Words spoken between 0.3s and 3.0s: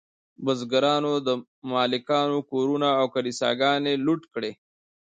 بزګرانو د مالکانو کورونه